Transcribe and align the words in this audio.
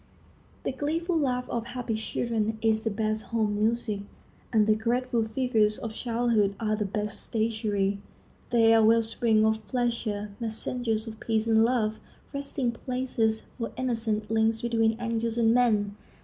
The 0.63 0.71
gleeful 0.71 1.15
laugh 1.15 1.47
of 1.47 1.67
happy 1.67 1.93
children 1.93 2.57
is 2.59 2.81
the 2.81 2.89
best 2.89 3.25
home 3.25 3.53
music, 3.53 3.99
and 4.51 4.65
the 4.65 4.73
graceful 4.73 5.25
figures 5.27 5.77
of 5.77 5.93
childhood 5.93 6.55
are 6.59 6.75
the 6.75 6.85
best 6.85 7.21
statuary. 7.21 7.99
They 8.49 8.73
are 8.73 8.81
well 8.83 9.03
springs 9.03 9.45
of 9.45 9.67
pleasure, 9.67 10.31
messengers 10.39 11.05
of 11.07 11.19
peace 11.19 11.45
and 11.45 11.63
love, 11.63 11.97
resting 12.33 12.71
places 12.71 13.43
for 13.59 13.73
innocence, 13.77 14.27
links 14.31 14.63
between 14.63 14.99
angels 14.99 15.37
and 15.37 15.53
men. 15.53 15.95